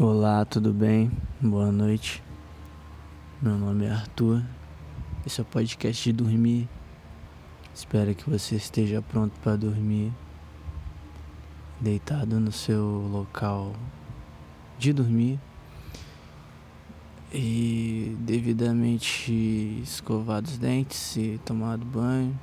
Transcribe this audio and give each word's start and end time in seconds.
Olá, 0.00 0.44
tudo 0.44 0.72
bem? 0.72 1.10
Boa 1.40 1.72
noite. 1.72 2.22
Meu 3.42 3.58
nome 3.58 3.84
é 3.84 3.90
Arthur. 3.90 4.44
Esse 5.26 5.40
é 5.40 5.42
o 5.42 5.44
podcast 5.44 6.04
de 6.04 6.12
dormir. 6.12 6.68
Espero 7.74 8.14
que 8.14 8.30
você 8.30 8.54
esteja 8.54 9.02
pronto 9.02 9.32
para 9.40 9.56
dormir, 9.56 10.12
deitado 11.80 12.38
no 12.38 12.52
seu 12.52 13.08
local 13.10 13.72
de 14.78 14.92
dormir 14.92 15.40
e 17.32 18.16
devidamente 18.20 19.32
escovado 19.82 20.46
os 20.46 20.58
dentes 20.58 21.16
e 21.16 21.40
tomado 21.44 21.84
banho. 21.84 22.38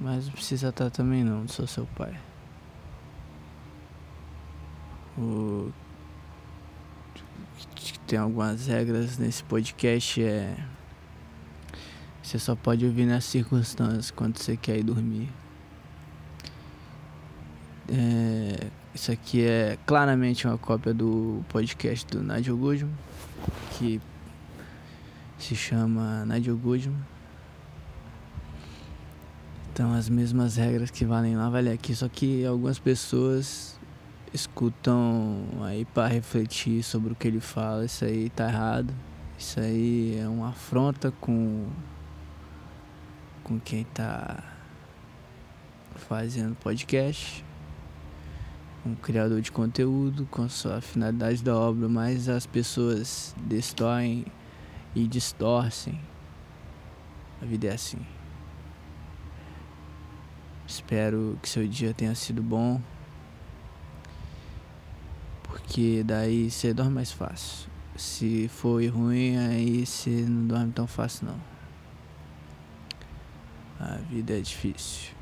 Mas 0.00 0.26
não 0.26 0.32
precisa 0.34 0.68
estar 0.68 0.88
também 0.88 1.24
não, 1.24 1.48
sou 1.48 1.66
seu 1.66 1.84
pai. 1.96 2.16
O 5.18 5.72
tem 8.06 8.18
algumas 8.18 8.66
regras 8.66 9.18
nesse 9.18 9.42
podcast 9.42 10.22
é 10.22 10.56
você 12.26 12.40
só 12.40 12.56
pode 12.56 12.84
ouvir 12.84 13.06
nas 13.06 13.24
circunstâncias 13.24 14.10
quando 14.10 14.36
você 14.36 14.56
quer 14.56 14.78
ir 14.78 14.82
dormir. 14.82 15.28
É, 17.88 18.66
isso 18.92 19.12
aqui 19.12 19.44
é 19.44 19.78
claramente 19.86 20.44
uma 20.44 20.58
cópia 20.58 20.92
do 20.92 21.44
podcast 21.48 22.04
do 22.08 22.24
Nigel 22.24 22.56
Goodman, 22.56 22.92
que 23.78 24.00
se 25.38 25.54
chama 25.54 26.24
Nigel 26.26 26.56
Goodman. 26.56 26.98
Então 29.72 29.92
as 29.92 30.08
mesmas 30.08 30.56
regras 30.56 30.90
que 30.90 31.04
valem 31.04 31.36
lá 31.36 31.48
valem 31.48 31.72
aqui, 31.72 31.94
só 31.94 32.08
que 32.08 32.44
algumas 32.44 32.80
pessoas 32.80 33.78
escutam 34.36 35.44
aí 35.62 35.84
para 35.86 36.06
refletir 36.06 36.82
sobre 36.82 37.12
o 37.12 37.16
que 37.16 37.26
ele 37.26 37.40
fala, 37.40 37.84
isso 37.84 38.04
aí 38.04 38.30
tá 38.30 38.46
errado. 38.48 38.94
Isso 39.38 39.58
aí 39.58 40.18
é 40.18 40.28
uma 40.28 40.50
afronta 40.50 41.10
com 41.20 41.66
com 43.42 43.60
quem 43.60 43.84
tá 43.84 44.42
fazendo 45.94 46.56
podcast, 46.56 47.44
um 48.84 48.94
criador 48.94 49.40
de 49.40 49.52
conteúdo 49.52 50.26
com 50.30 50.48
sua 50.48 50.80
finalidade 50.80 51.44
da 51.44 51.56
obra, 51.56 51.88
mas 51.88 52.28
as 52.28 52.44
pessoas 52.44 53.34
destroem 53.38 54.26
e 54.96 55.06
distorcem. 55.06 56.00
A 57.40 57.44
vida 57.44 57.68
é 57.68 57.72
assim. 57.72 58.04
Espero 60.66 61.38
que 61.40 61.48
seu 61.48 61.68
dia 61.68 61.94
tenha 61.94 62.14
sido 62.16 62.42
bom 62.42 62.82
porque 65.56 66.02
daí 66.04 66.50
você 66.50 66.74
dorme 66.74 66.92
mais 66.92 67.10
fácil. 67.10 67.70
Se 67.96 68.46
foi 68.48 68.88
ruim, 68.88 69.38
aí 69.38 69.86
você 69.86 70.10
não 70.10 70.46
dorme 70.46 70.70
tão 70.70 70.86
fácil 70.86 71.28
não. 71.28 71.40
A 73.80 73.96
vida 74.10 74.36
é 74.36 74.40
difícil. 74.40 75.14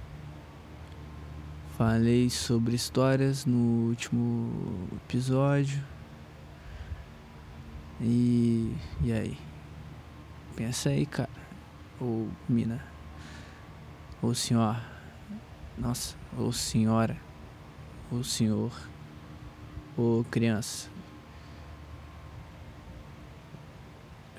Falei 1.79 2.29
sobre 2.31 2.75
histórias 2.75 3.47
no 3.47 3.89
último 3.89 4.89
episódio. 5.07 5.81
E 8.01 8.75
e 9.03 9.13
aí? 9.13 9.39
Pensa 10.57 10.89
aí, 10.89 11.07
cara. 11.07 11.31
Ou 12.01 12.29
mina. 12.49 12.85
Ou 14.21 14.35
senhor. 14.35 14.81
Nossa, 15.79 16.17
ou 16.37 16.53
senhora. 16.53 17.17
Ou 18.11 18.25
senhor. 18.25 18.73
Ô 19.97 20.25
criança. 20.29 20.89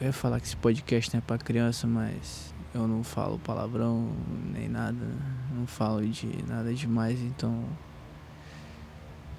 Eu 0.02 0.08
ia 0.08 0.14
falar 0.14 0.42
que 0.42 0.48
esse 0.48 0.58
podcast 0.58 1.14
não 1.14 1.20
é 1.20 1.22
pra 1.22 1.38
criança, 1.38 1.88
mas 1.88 2.53
eu 2.73 2.86
não 2.86 3.06
falo 3.06 3.39
palavrão 3.39 4.11
nem 4.54 4.67
nada. 4.67 5.08
Não 5.54 5.66
falo 5.66 6.05
de 6.05 6.43
nada 6.45 6.73
demais, 6.73 7.21
então. 7.21 7.64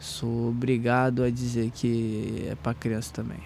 Sou 0.01 0.49
obrigado 0.49 1.23
a 1.23 1.31
dizer 1.31 1.71
que 1.71 2.47
é 2.51 2.55
pra 2.55 2.73
criança 2.73 3.13
também. 3.13 3.43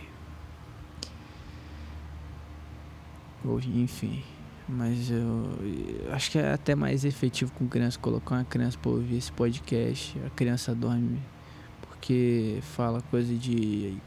Ou, 3.44 3.58
enfim. 3.58 4.22
Mas 4.68 5.10
eu, 5.10 5.18
eu, 6.06 6.14
acho 6.14 6.30
que 6.30 6.38
é 6.38 6.52
até 6.52 6.76
mais 6.76 7.04
efetivo 7.04 7.50
com 7.52 7.66
criança 7.66 7.98
colocar 7.98 8.36
uma 8.36 8.44
criança 8.44 8.78
pra 8.78 8.92
ouvir 8.92 9.16
esse 9.16 9.32
podcast. 9.32 10.16
A 10.24 10.30
criança 10.30 10.72
dorme 10.72 11.20
porque 12.00 12.60
fala 12.62 13.02
coisa 13.02 13.34
de 13.34 13.98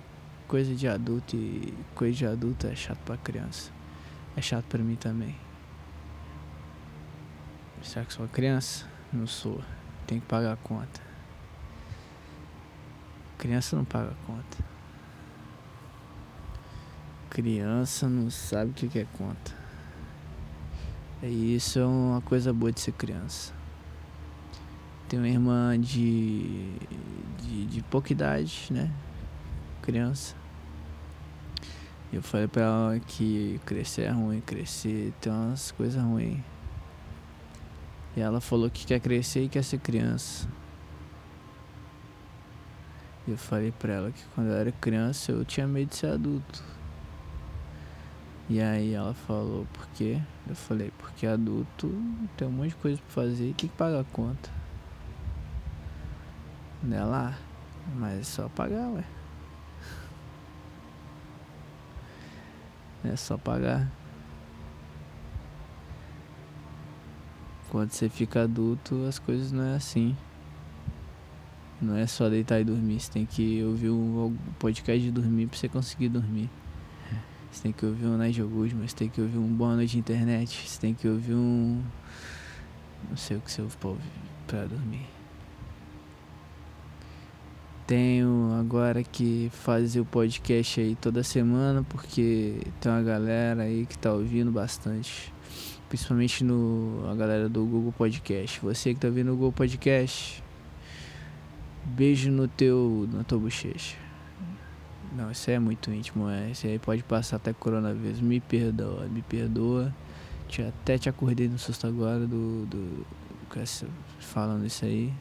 coisa 0.47 0.73
de 0.73 0.87
adulto 0.87 1.35
e 1.35 1.71
coisa 1.93 2.17
de 2.17 2.25
adulto 2.25 2.65
é 2.65 2.75
chato 2.75 2.97
pra 3.05 3.15
criança. 3.17 3.71
É 4.35 4.41
chato 4.41 4.65
pra 4.65 4.79
mim 4.79 4.95
também. 4.95 5.35
Será 7.83 8.03
que 8.03 8.11
sou 8.11 8.27
criança? 8.27 8.87
Não 9.11 9.27
sou. 9.27 9.61
Tem 10.07 10.19
que 10.19 10.25
pagar 10.25 10.53
a 10.53 10.55
conta. 10.55 10.99
Criança 13.37 13.75
não 13.75 13.85
paga 13.85 14.09
a 14.09 14.25
conta. 14.25 14.57
Criança 17.29 18.09
não 18.09 18.31
sabe 18.31 18.71
o 18.71 18.73
que 18.73 18.97
é 18.97 19.05
conta. 19.13 19.55
E 21.21 21.55
isso 21.55 21.77
é 21.77 21.85
uma 21.85 22.21
coisa 22.21 22.51
boa 22.51 22.71
de 22.71 22.79
ser 22.79 22.93
criança. 22.93 23.53
Tenho 25.07 25.21
uma 25.21 25.29
irmã 25.29 25.79
de, 25.79 26.71
de, 27.41 27.65
de 27.65 27.81
pouca 27.83 28.11
idade, 28.11 28.67
né? 28.71 28.91
Criança. 29.81 30.35
Eu 32.11 32.21
falei 32.21 32.47
pra 32.47 32.61
ela 32.61 32.99
que 32.99 33.59
crescer 33.65 34.03
é 34.03 34.09
ruim, 34.11 34.39
crescer 34.39 35.13
tem 35.19 35.31
umas 35.31 35.71
coisas 35.71 36.01
ruins. 36.01 36.39
E 38.15 38.21
ela 38.21 38.39
falou 38.39 38.69
que 38.69 38.85
quer 38.85 38.99
crescer 38.99 39.45
e 39.45 39.49
quer 39.49 39.63
ser 39.63 39.79
criança. 39.79 40.47
E 43.27 43.31
eu 43.31 43.37
falei 43.37 43.71
pra 43.71 43.93
ela 43.93 44.11
que 44.11 44.23
quando 44.35 44.47
eu 44.47 44.55
era 44.55 44.71
criança 44.71 45.31
eu 45.31 45.43
tinha 45.43 45.67
medo 45.67 45.89
de 45.89 45.95
ser 45.95 46.07
adulto. 46.07 46.63
E 48.49 48.61
aí 48.61 48.93
ela 48.93 49.13
falou, 49.13 49.65
por 49.73 49.87
quê? 49.95 50.21
Eu 50.47 50.55
falei, 50.55 50.91
porque 50.99 51.25
adulto 51.25 51.89
tem 52.37 52.47
um 52.47 52.51
monte 52.51 52.69
de 52.69 52.75
coisa 52.75 53.01
pra 53.01 53.23
fazer 53.23 53.49
e 53.49 53.53
tem 53.53 53.69
que 53.69 53.75
pagar 53.75 54.01
a 54.01 54.03
conta 54.03 54.62
né 56.83 57.03
lá. 57.03 57.37
Mas 57.95 58.19
é 58.19 58.23
só 58.23 58.49
pagar, 58.49 58.89
ué. 58.89 59.03
É 63.03 63.15
só 63.15 63.37
pagar. 63.37 63.91
Quando 67.69 67.91
você 67.91 68.07
fica 68.07 68.43
adulto, 68.43 69.05
as 69.07 69.19
coisas 69.19 69.51
não 69.51 69.63
é 69.63 69.75
assim. 69.75 70.15
Não 71.81 71.97
é 71.97 72.07
só 72.07 72.29
deitar 72.29 72.61
e 72.61 72.63
dormir. 72.63 72.99
Você 72.99 73.11
tem 73.11 73.25
que 73.25 73.63
ouvir 73.63 73.89
um 73.89 74.37
podcast 74.59 75.03
de 75.03 75.11
dormir 75.11 75.47
pra 75.47 75.57
você 75.57 75.67
conseguir 75.67 76.09
dormir. 76.09 76.49
Você 77.51 77.61
tem 77.61 77.71
que 77.71 77.85
ouvir 77.85 78.07
um 78.07 78.17
Nigel 78.17 78.49
Goodman, 78.49 78.87
você 78.87 78.95
tem 78.95 79.09
que 79.09 79.21
ouvir 79.21 79.37
um 79.37 79.47
Boa 79.47 79.75
Noite 79.75 79.95
Internet, 79.95 80.67
você 80.67 80.79
tem 80.79 80.93
que 80.95 81.07
ouvir 81.07 81.35
um. 81.35 81.83
Não 83.07 83.15
sei 83.15 83.37
o 83.37 83.41
que 83.41 83.51
você 83.51 83.61
ouve 83.61 83.77
pra 84.47 84.65
dormir. 84.65 85.12
Tenho 87.85 88.55
agora 88.57 89.03
que 89.03 89.49
fazer 89.51 89.99
o 89.99 90.05
podcast 90.05 90.79
aí 90.79 90.95
toda 90.95 91.21
semana, 91.21 91.83
porque 91.83 92.61
tem 92.79 92.89
uma 92.89 93.01
galera 93.01 93.63
aí 93.63 93.85
que 93.85 93.97
tá 93.97 94.13
ouvindo 94.13 94.51
bastante. 94.51 95.33
Principalmente 95.89 96.43
no 96.45 97.05
a 97.11 97.13
galera 97.13 97.49
do 97.49 97.65
Google 97.65 97.91
Podcast. 97.91 98.61
Você 98.61 98.93
que 98.93 99.01
tá 99.01 99.07
ouvindo 99.09 99.33
o 99.33 99.35
Google 99.35 99.51
Podcast, 99.51 100.41
beijo 101.83 102.31
no 102.31 102.47
teu 102.47 103.07
na 103.11 103.23
tua 103.23 103.37
bochecha. 103.37 103.97
Não, 105.15 105.29
isso 105.29 105.51
é 105.51 105.59
muito 105.59 105.91
íntimo, 105.91 106.29
é. 106.29 106.51
Isso 106.51 106.65
aí 106.65 106.79
pode 106.79 107.03
passar 107.03 107.35
até 107.35 107.51
coronavírus. 107.51 108.21
Me 108.21 108.39
perdoa, 108.39 109.05
me 109.07 109.21
perdoa. 109.21 109.93
Até 110.67 110.97
te 110.97 111.09
acordei 111.09 111.47
no 111.47 111.59
susto 111.59 111.85
agora 111.85 112.25
do, 112.27 112.65
do 112.67 113.05
falando 114.19 114.65
isso 114.65 114.85
aí. 114.85 115.13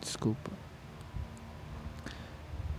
Desculpa. 0.00 0.63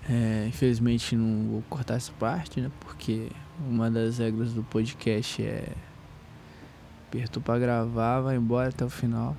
É, 0.08 0.46
infelizmente 0.48 1.16
não 1.16 1.50
vou 1.50 1.64
cortar 1.70 1.96
essa 1.96 2.12
parte, 2.14 2.62
né? 2.62 2.72
Porque 2.80 3.30
uma 3.68 3.90
das 3.90 4.20
regras 4.20 4.54
do 4.54 4.64
podcast 4.64 5.42
é 5.42 5.74
apertou 7.08 7.42
para 7.42 7.60
gravar, 7.60 8.22
vai 8.22 8.36
embora 8.36 8.70
até 8.70 8.84
o 8.84 8.90
final. 8.90 9.36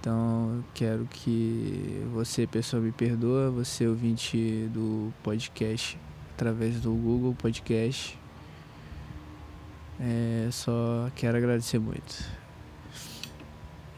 Então 0.00 0.56
eu 0.56 0.64
quero 0.74 1.06
que 1.06 2.02
você, 2.12 2.46
pessoa, 2.46 2.82
me 2.82 2.92
perdoa, 2.92 3.50
você 3.50 3.86
ouvinte 3.86 4.68
do 4.72 5.12
podcast 5.22 5.98
através 6.34 6.80
do 6.80 6.92
Google 6.92 7.34
Podcast. 7.34 8.18
É, 10.00 10.48
só 10.52 11.10
quero 11.16 11.36
agradecer 11.36 11.78
muito. 11.78 12.24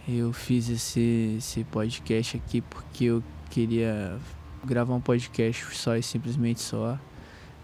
Eu 0.08 0.32
fiz 0.32 0.68
esse, 0.68 1.36
esse 1.38 1.64
podcast 1.64 2.36
aqui 2.36 2.60
porque 2.62 3.04
eu 3.04 3.22
queria 3.50 4.18
gravar 4.64 4.94
um 4.94 5.00
podcast 5.00 5.64
só 5.74 5.96
e 5.96 6.02
simplesmente 6.02 6.60
só. 6.60 6.98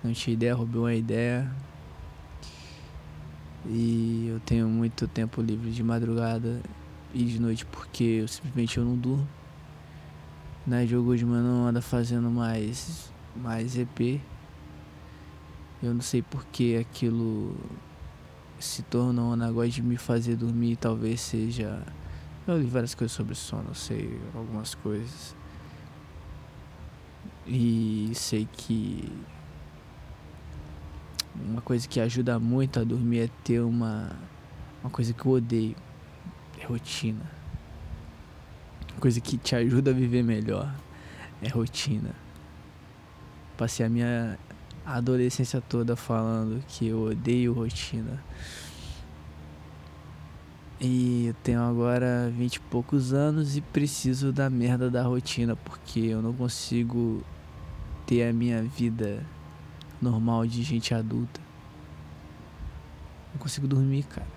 Não 0.02 0.12
tinha 0.12 0.34
ideia, 0.34 0.54
roubei 0.54 0.81
uma 0.81 0.94
ideia. 0.94 1.50
E 3.66 4.28
eu 4.28 4.40
tenho 4.40 4.69
muito 4.69 5.08
tempo 5.08 5.43
livre 5.43 5.70
de 5.70 5.82
madrugada 5.82 6.60
e 7.12 7.25
de 7.25 7.40
noite 7.40 7.66
porque 7.66 8.04
eu 8.04 8.28
simplesmente 8.28 8.78
eu 8.78 8.84
não 8.84 8.96
durmo. 8.96 9.28
Na 10.66 10.76
né, 10.76 10.87
Diogo 10.87 11.16
de 11.16 11.25
não 11.25 11.66
anda 11.66 11.81
fazendo 11.81 12.31
mais 12.31 13.12
mais 13.34 13.76
EP. 13.76 14.20
Eu 15.82 15.93
não 15.94 16.00
sei 16.00 16.22
porque 16.22 16.78
aquilo 16.81 17.54
se 18.58 18.82
tornou 18.82 19.32
um 19.32 19.37
negócio 19.37 19.70
de 19.70 19.82
me 19.82 19.96
fazer 19.96 20.37
dormir, 20.37 20.76
talvez 20.76 21.20
seja. 21.20 21.82
Eu 22.46 22.58
li 22.58 22.66
várias 22.66 22.94
coisas 22.94 23.14
sobre 23.14 23.34
sono, 23.34 23.66
eu 23.69 23.75
sei 23.75 24.20
algumas 24.34 24.75
coisas. 24.75 25.34
E 27.46 28.10
sei 28.14 28.48
que 28.52 29.12
uma 31.34 31.60
coisa 31.60 31.87
que 31.87 32.00
ajuda 32.00 32.38
muito 32.38 32.81
a 32.81 32.84
dormir 32.84 33.20
é 33.20 33.31
ter 33.44 33.60
uma, 33.60 34.10
uma 34.82 34.90
coisa 34.90 35.12
que 35.12 35.25
eu 35.25 35.32
odeio. 35.32 35.76
É 36.60 36.64
rotina. 36.64 37.31
Uma 38.93 39.00
coisa 39.00 39.20
que 39.20 39.37
te 39.37 39.54
ajuda 39.54 39.90
a 39.90 39.94
viver 39.94 40.25
melhor 40.25 40.75
é 41.40 41.48
rotina. 41.48 42.14
Passei 43.56 43.87
a 43.87 43.88
minha 43.88 44.38
adolescência 44.84 45.60
toda 45.60 45.94
falando 45.94 46.64
que 46.66 46.88
eu 46.88 47.02
odeio 47.02 47.52
rotina. 47.52 48.22
E 50.81 51.26
eu 51.28 51.34
tenho 51.43 51.60
agora 51.62 52.31
vinte 52.37 52.56
e 52.56 52.60
poucos 52.60 53.12
anos 53.12 53.56
e 53.56 53.60
preciso 53.60 54.32
da 54.32 54.50
merda 54.50 54.90
da 54.90 55.02
rotina, 55.02 55.56
porque 55.56 56.00
eu 56.00 56.20
não 56.20 56.34
consigo 56.34 57.22
ter 58.06 58.29
a 58.29 58.32
minha 58.32 58.62
vida 58.62 59.25
normal 60.00 60.47
de 60.47 60.62
gente 60.62 60.94
adulta. 60.94 61.41
Não 63.32 63.41
consigo 63.41 63.67
dormir, 63.67 64.05
cara. 64.05 64.37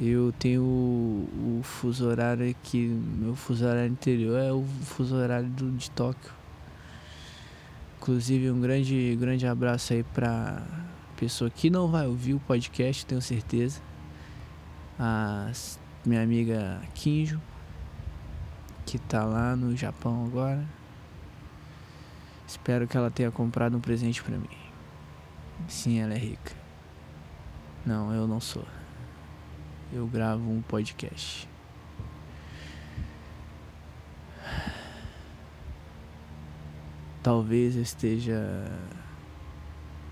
Eu 0.00 0.32
tenho 0.32 0.62
o, 0.62 1.58
o 1.58 1.62
fuso 1.62 2.06
horário 2.06 2.48
aqui, 2.48 2.86
meu 2.88 3.34
fuso 3.34 3.66
horário 3.66 3.92
interior 3.92 4.38
é 4.38 4.52
o 4.52 4.64
fuso 4.82 5.14
horário 5.14 5.48
do, 5.48 5.70
de 5.72 5.90
Tóquio. 5.90 6.32
Inclusive 7.98 8.50
um 8.50 8.60
grande, 8.60 9.16
grande 9.20 9.46
abraço 9.46 9.92
aí 9.92 10.02
pra 10.02 10.62
pessoa 11.16 11.50
que 11.50 11.68
não 11.68 11.86
vai 11.88 12.06
ouvir 12.06 12.32
o 12.32 12.40
podcast, 12.40 13.04
tenho 13.04 13.20
certeza. 13.20 13.80
A 14.98 15.52
minha 16.04 16.22
amiga 16.22 16.80
Kinjo, 16.94 17.40
que 18.86 18.98
tá 18.98 19.24
lá 19.24 19.54
no 19.54 19.76
Japão 19.76 20.24
agora. 20.24 20.79
Espero 22.50 22.88
que 22.88 22.96
ela 22.96 23.12
tenha 23.12 23.30
comprado 23.30 23.76
um 23.76 23.80
presente 23.80 24.20
para 24.24 24.36
mim. 24.36 24.48
Sim, 25.68 26.00
ela 26.00 26.14
é 26.14 26.18
rica. 26.18 26.52
Não, 27.86 28.12
eu 28.12 28.26
não 28.26 28.40
sou. 28.40 28.66
Eu 29.92 30.04
gravo 30.08 30.50
um 30.50 30.60
podcast. 30.60 31.48
Talvez 37.22 37.76
eu 37.76 37.82
esteja 37.82 38.42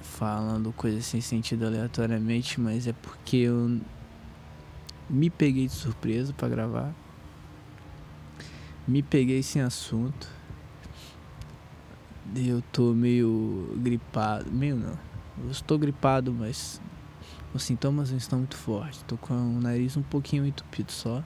falando 0.00 0.72
coisas 0.72 1.04
sem 1.06 1.20
sentido 1.20 1.66
aleatoriamente, 1.66 2.60
mas 2.60 2.86
é 2.86 2.92
porque 2.92 3.38
eu 3.38 3.80
me 5.10 5.28
peguei 5.28 5.66
de 5.66 5.72
surpresa 5.72 6.32
para 6.32 6.48
gravar. 6.48 6.94
Me 8.86 9.02
peguei 9.02 9.42
sem 9.42 9.60
assunto. 9.60 10.37
Eu 12.36 12.62
tô 12.72 12.92
meio 12.92 13.74
gripado. 13.76 14.50
Meio 14.50 14.76
não. 14.76 14.98
Eu 15.42 15.50
estou 15.50 15.78
gripado, 15.78 16.32
mas 16.32 16.80
os 17.54 17.62
sintomas 17.62 18.10
não 18.10 18.18
estão 18.18 18.38
muito 18.40 18.56
fortes. 18.56 19.02
Tô 19.06 19.16
com 19.16 19.34
o 19.34 19.60
nariz 19.60 19.96
um 19.96 20.02
pouquinho 20.02 20.46
entupido 20.46 20.92
só. 20.92 21.24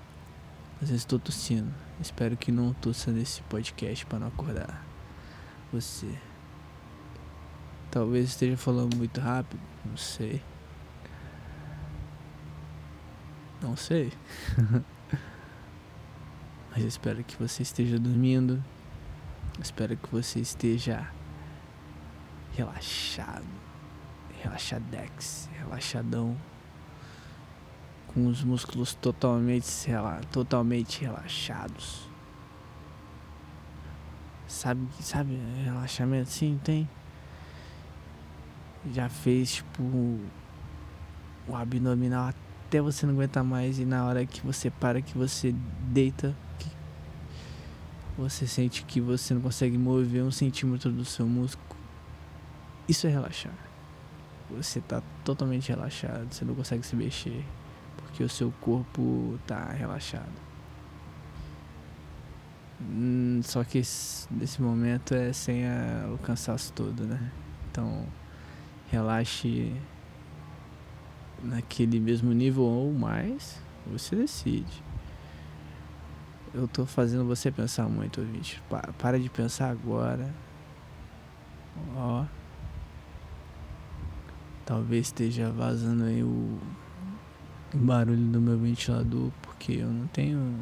Às 0.80 0.88
vezes 0.88 1.02
estou 1.02 1.18
tossindo. 1.18 1.72
Espero 2.00 2.36
que 2.36 2.50
não 2.50 2.72
tossa 2.74 3.10
nesse 3.10 3.42
podcast 3.42 4.04
para 4.06 4.18
não 4.18 4.28
acordar 4.28 4.92
você. 5.72 6.12
Talvez 7.90 8.28
esteja 8.28 8.56
falando 8.56 8.96
muito 8.96 9.20
rápido, 9.20 9.60
não 9.84 9.96
sei. 9.96 10.42
Não 13.60 13.76
sei. 13.76 14.12
Mas 16.70 16.84
espero 16.84 17.22
que 17.22 17.36
você 17.36 17.62
esteja 17.62 17.98
dormindo. 17.98 18.62
Espero 19.60 19.96
que 19.96 20.08
você 20.10 20.40
esteja 20.40 21.08
relaxado, 22.54 23.44
relaxadex, 24.42 25.48
relaxadão, 25.58 26.36
com 28.08 28.26
os 28.26 28.42
músculos 28.42 28.94
totalmente, 28.94 29.66
totalmente 30.30 31.00
relaxados. 31.00 32.08
Sabe, 34.46 34.86
sabe, 35.00 35.38
relaxamento 35.64 36.30
sim, 36.30 36.60
tem. 36.62 36.88
Já 38.92 39.08
fez 39.08 39.54
tipo 39.54 39.82
o 39.82 41.56
abdominal 41.56 42.28
até 42.28 42.80
você 42.80 43.06
não 43.06 43.14
aguentar 43.14 43.44
mais 43.44 43.78
e 43.78 43.84
na 43.84 44.04
hora 44.04 44.26
que 44.26 44.44
você 44.44 44.70
para 44.70 45.00
que 45.00 45.16
você 45.16 45.52
deita, 45.82 46.34
você 48.16 48.46
sente 48.46 48.84
que 48.84 49.00
você 49.00 49.34
não 49.34 49.40
consegue 49.40 49.78
mover 49.78 50.22
um 50.22 50.30
centímetro 50.30 50.90
do 50.90 51.04
seu 51.04 51.26
músculo. 51.26 51.80
Isso 52.88 53.06
é 53.06 53.10
relaxar. 53.10 53.54
Você 54.50 54.80
tá 54.80 55.02
totalmente 55.24 55.68
relaxado, 55.68 56.32
você 56.32 56.44
não 56.44 56.54
consegue 56.54 56.84
se 56.84 56.94
mexer 56.94 57.44
porque 57.96 58.22
o 58.22 58.28
seu 58.28 58.52
corpo 58.60 59.38
tá 59.46 59.70
relaxado. 59.72 60.32
Hum, 62.80 63.40
só 63.42 63.64
que 63.64 63.78
nesse 64.30 64.60
momento 64.60 65.14
é 65.14 65.32
sem 65.32 65.66
a, 65.66 66.10
o 66.12 66.18
cansaço 66.18 66.72
todo, 66.72 67.04
né? 67.04 67.32
Então 67.70 68.06
relaxe 68.90 69.74
naquele 71.42 71.98
mesmo 71.98 72.32
nível 72.32 72.64
ou 72.64 72.92
mais, 72.92 73.58
você 73.86 74.14
decide. 74.14 74.82
Eu 76.54 76.68
tô 76.68 76.84
fazendo 76.84 77.24
você 77.24 77.50
pensar 77.50 77.88
muito, 77.88 78.20
ouvinte. 78.20 78.62
Para, 78.68 78.92
para 78.92 79.18
de 79.18 79.30
pensar 79.30 79.70
agora. 79.70 80.30
Ó. 81.96 82.26
Talvez 84.66 85.06
esteja 85.06 85.50
vazando 85.50 86.04
aí 86.04 86.22
o 86.22 86.58
barulho 87.72 88.26
do 88.26 88.38
meu 88.38 88.58
ventilador, 88.58 89.30
porque 89.40 89.72
eu 89.72 89.88
não 89.88 90.06
tenho 90.08 90.54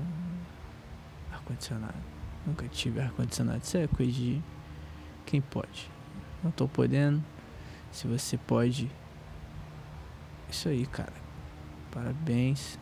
ar-condicionado. 1.32 1.98
Nunca 2.46 2.68
tive 2.68 3.00
ar-condicionado. 3.00 3.60
Isso 3.64 3.76
é 3.76 3.88
coisa 3.88 4.12
de 4.12 4.40
quem 5.26 5.40
pode. 5.40 5.90
Não 6.42 6.52
tô 6.52 6.68
podendo. 6.68 7.22
Se 7.90 8.06
você 8.06 8.36
pode. 8.38 8.88
Isso 10.48 10.68
aí, 10.68 10.86
cara. 10.86 11.12
Parabéns. 11.90 12.78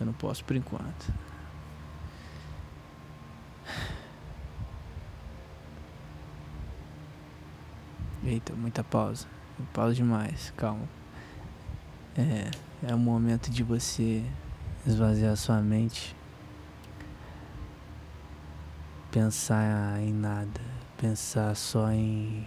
Eu 0.00 0.06
não 0.06 0.12
posso 0.12 0.44
por 0.44 0.56
enquanto. 0.56 1.31
Eita, 8.24 8.54
muita 8.54 8.84
pausa. 8.84 9.26
Pausa 9.72 9.94
demais, 9.94 10.52
calma. 10.56 10.88
É, 12.16 12.50
é 12.88 12.94
o 12.94 12.98
momento 12.98 13.50
de 13.50 13.64
você 13.64 14.24
esvaziar 14.86 15.36
sua 15.36 15.60
mente. 15.60 16.14
Pensar 19.10 20.00
em 20.00 20.12
nada, 20.12 20.60
pensar 20.96 21.56
só 21.56 21.90
em 21.90 22.46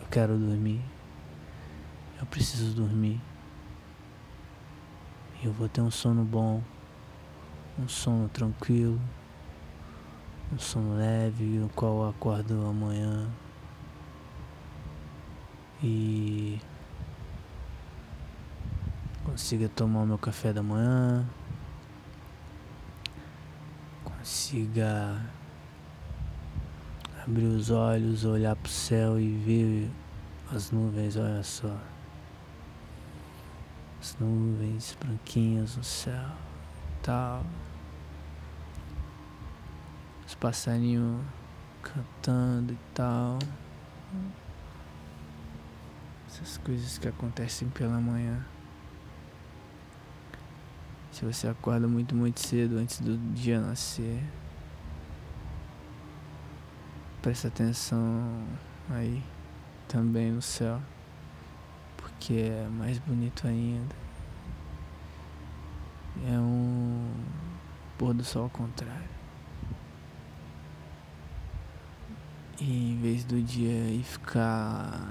eu 0.00 0.06
quero 0.10 0.36
dormir, 0.36 0.80
eu 2.20 2.26
preciso 2.26 2.74
dormir, 2.74 3.20
eu 5.42 5.52
vou 5.52 5.68
ter 5.68 5.80
um 5.80 5.90
sono 5.90 6.22
bom, 6.22 6.62
um 7.78 7.88
sono 7.88 8.28
tranquilo, 8.28 9.00
um 10.52 10.58
sono 10.58 10.96
leve 10.96 11.44
no 11.44 11.68
qual 11.70 12.02
eu 12.02 12.08
acordo 12.10 12.66
amanhã 12.66 13.26
e 15.82 16.60
consiga 19.24 19.68
tomar 19.68 20.02
o 20.02 20.06
meu 20.06 20.18
café 20.18 20.52
da 20.52 20.62
manhã, 20.62 21.26
consiga 24.04 25.20
abrir 27.22 27.46
os 27.46 27.70
olhos, 27.70 28.24
olhar 28.24 28.56
pro 28.56 28.70
céu 28.70 29.18
e 29.18 29.36
ver 29.38 29.90
as 30.54 30.70
nuvens, 30.70 31.16
olha 31.16 31.42
só. 31.42 31.76
As 34.00 34.16
nuvens 34.20 34.96
branquinhas 35.00 35.76
no 35.76 35.82
céu, 35.82 36.30
tal. 37.02 37.44
Os 40.26 40.34
passarinhos 40.36 41.20
cantando 41.82 42.72
e 42.72 42.78
tal. 42.94 43.38
Essas 46.36 46.58
coisas 46.58 46.98
que 46.98 47.08
acontecem 47.08 47.66
pela 47.70 47.98
manhã. 47.98 48.44
Se 51.10 51.24
você 51.24 51.48
acorda 51.48 51.88
muito, 51.88 52.14
muito 52.14 52.40
cedo 52.40 52.76
antes 52.76 53.00
do 53.00 53.16
dia 53.32 53.58
nascer, 53.58 54.22
presta 57.22 57.48
atenção 57.48 58.46
aí 58.90 59.22
também 59.88 60.30
no 60.30 60.42
céu, 60.42 60.78
porque 61.96 62.34
é 62.34 62.68
mais 62.68 62.98
bonito 62.98 63.48
ainda. 63.48 63.96
É 66.28 66.38
um 66.38 67.14
pôr 67.96 68.12
do 68.12 68.22
sol 68.22 68.42
ao 68.42 68.50
contrário. 68.50 69.08
E 72.60 72.92
em 72.92 73.00
vez 73.00 73.24
do 73.24 73.40
dia 73.40 73.88
ir 73.88 74.02
ficar 74.02 75.08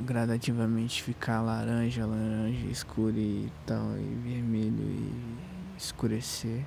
gradativamente 0.00 1.02
ficar 1.02 1.40
laranja, 1.40 2.06
laranja 2.06 2.66
escuro 2.66 3.16
e 3.16 3.50
tal, 3.64 3.96
e 3.96 4.14
vermelho 4.22 4.82
e 4.82 5.76
escurecer. 5.76 6.64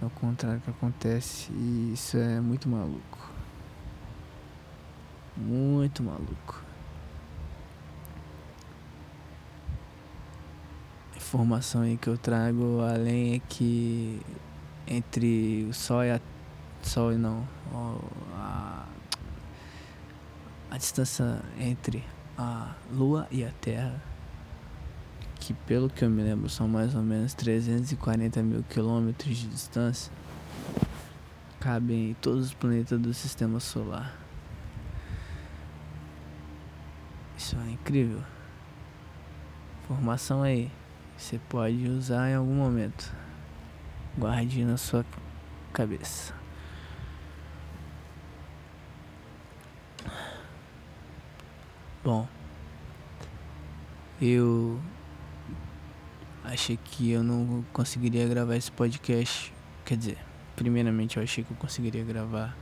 É 0.00 0.04
o 0.04 0.10
contrário 0.10 0.60
que 0.60 0.70
acontece 0.70 1.50
e 1.52 1.92
isso 1.92 2.16
é 2.16 2.40
muito 2.40 2.68
maluco. 2.68 3.30
Muito 5.36 6.02
maluco. 6.02 6.62
Informação 11.16 11.82
aí 11.82 11.96
que 11.96 12.08
eu 12.08 12.16
trago 12.16 12.80
além 12.80 13.34
é 13.34 13.38
que 13.40 14.20
entre 14.86 15.66
o 15.68 15.74
Sol 15.74 16.04
e 16.04 16.10
a 16.10 16.20
Sol 16.82 17.12
e 17.12 17.16
não 17.16 17.46
a, 18.34 18.86
a 20.70 20.78
distância 20.78 21.42
entre 21.58 22.04
a 22.38 22.74
Lua 22.92 23.26
e 23.30 23.44
a 23.44 23.50
Terra 23.60 24.00
que 25.48 25.54
pelo 25.54 25.88
que 25.88 26.04
eu 26.04 26.10
me 26.10 26.22
lembro 26.22 26.48
são 26.48 26.68
mais 26.68 26.94
ou 26.94 27.02
menos 27.02 27.32
340 27.34 28.42
mil 28.42 28.62
quilômetros 28.64 29.36
de 29.36 29.46
distância, 29.46 30.12
cabem 31.60 32.14
todos 32.20 32.46
os 32.46 32.54
planetas 32.54 33.00
do 33.00 33.14
sistema 33.14 33.60
solar. 33.60 34.14
Isso 37.36 37.56
é 37.56 37.70
incrível. 37.70 38.22
Informação 39.84 40.42
aí, 40.42 40.70
você 41.16 41.40
pode 41.48 41.88
usar 41.88 42.28
em 42.28 42.34
algum 42.34 42.54
momento. 42.54 43.10
Guarde 44.18 44.64
na 44.64 44.76
sua 44.76 45.06
cabeça. 45.72 46.37
Bom, 52.04 52.28
eu 54.20 54.80
achei 56.44 56.76
que 56.76 57.10
eu 57.10 57.22
não 57.22 57.64
conseguiria 57.72 58.26
gravar 58.28 58.56
esse 58.56 58.70
podcast. 58.70 59.52
Quer 59.84 59.96
dizer, 59.96 60.18
primeiramente 60.54 61.16
eu 61.16 61.22
achei 61.22 61.42
que 61.42 61.50
eu 61.50 61.56
conseguiria 61.56 62.04
gravar 62.04 62.56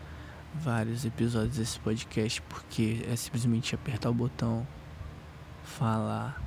vários 0.54 1.04
episódios 1.04 1.56
desse 1.56 1.78
podcast 1.80 2.40
porque 2.42 3.04
é 3.06 3.14
simplesmente 3.14 3.74
apertar 3.74 4.08
o 4.08 4.14
botão, 4.14 4.66
falar 5.62 6.40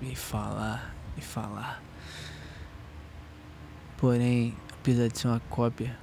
e 0.00 0.16
falar 0.16 0.94
e 1.16 1.20
falar. 1.20 1.82
Porém, 3.98 4.56
apesar 4.72 5.08
de 5.08 5.18
ser 5.18 5.28
uma 5.28 5.40
cópia, 5.50 5.98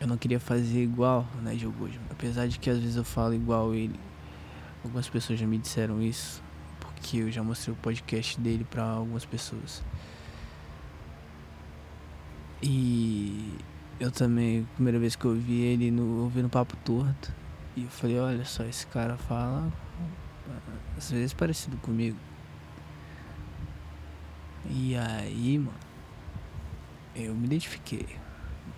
eu 0.00 0.06
não 0.06 0.16
queria 0.18 0.38
fazer 0.38 0.82
igual 0.82 1.26
né, 1.42 1.56
Jogo 1.56 1.88
Apesar 2.10 2.46
de 2.46 2.58
que 2.58 2.68
às 2.68 2.78
vezes 2.78 2.96
eu 2.96 3.04
falo 3.04 3.34
igual 3.34 3.74
ele. 3.74 3.98
Algumas 4.84 5.08
pessoas 5.08 5.38
já 5.38 5.46
me 5.46 5.58
disseram 5.58 6.00
isso 6.00 6.42
que 7.02 7.18
eu 7.18 7.30
já 7.30 7.42
mostrei 7.42 7.72
o 7.72 7.76
podcast 7.76 8.38
dele 8.40 8.64
para 8.64 8.82
algumas 8.82 9.24
pessoas. 9.24 9.82
E 12.62 13.56
eu 14.00 14.10
também, 14.10 14.66
primeira 14.74 14.98
vez 14.98 15.14
que 15.14 15.24
eu 15.24 15.34
vi 15.34 15.60
ele 15.60 15.90
no, 15.90 16.24
eu 16.24 16.28
vi 16.28 16.42
no 16.42 16.48
Papo 16.48 16.76
Torto. 16.78 17.32
E 17.76 17.84
eu 17.84 17.88
falei, 17.88 18.18
olha 18.18 18.44
só, 18.44 18.64
esse 18.64 18.86
cara 18.88 19.16
fala 19.16 19.72
às 20.96 21.10
vezes 21.10 21.32
parecido 21.32 21.76
comigo. 21.78 22.18
E 24.68 24.96
aí, 24.96 25.58
mano, 25.58 25.78
eu 27.14 27.34
me 27.34 27.46
identifiquei. 27.46 28.06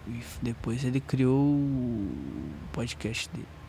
E 0.07 0.23
depois 0.43 0.85
ele 0.85 1.01
criou 1.01 1.39
o 1.39 2.13
podcast 2.73 3.29
dele. 3.31 3.60